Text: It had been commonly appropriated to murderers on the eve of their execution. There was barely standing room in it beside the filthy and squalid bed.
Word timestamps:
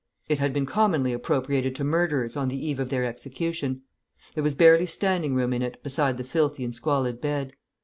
It 0.27 0.39
had 0.39 0.51
been 0.51 0.65
commonly 0.65 1.13
appropriated 1.13 1.75
to 1.75 1.83
murderers 1.83 2.35
on 2.35 2.47
the 2.47 2.57
eve 2.57 2.79
of 2.79 2.89
their 2.89 3.05
execution. 3.05 3.83
There 4.33 4.43
was 4.43 4.55
barely 4.55 4.87
standing 4.87 5.35
room 5.35 5.53
in 5.53 5.61
it 5.61 5.83
beside 5.83 6.17
the 6.17 6.23
filthy 6.23 6.63
and 6.63 6.73
squalid 6.75 7.21
bed. 7.21 7.53